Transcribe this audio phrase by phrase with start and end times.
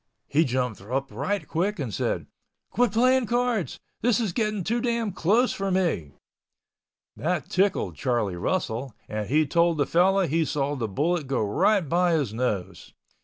[0.27, 2.25] He jumped up right quick and said,
[2.71, 3.79] "Quit playing cards.
[4.01, 6.13] This is getting too damn close for me!"
[7.15, 11.87] That tickled Charlie Russell and he told the fellow he saw the bullet go right
[11.87, 12.93] by his nose.